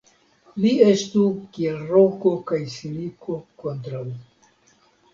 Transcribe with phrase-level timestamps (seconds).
[0.63, 1.25] Li estu
[1.59, 4.05] kiel roko kaj siliko kontraŭ.